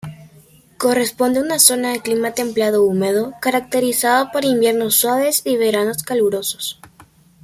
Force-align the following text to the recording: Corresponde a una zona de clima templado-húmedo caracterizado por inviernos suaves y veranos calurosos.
Corresponde 0.79 1.37
a 1.37 1.43
una 1.43 1.59
zona 1.59 1.91
de 1.91 2.01
clima 2.01 2.31
templado-húmedo 2.31 3.35
caracterizado 3.39 4.31
por 4.33 4.43
inviernos 4.45 4.95
suaves 4.95 5.43
y 5.45 5.57
veranos 5.57 6.01
calurosos. 6.01 6.79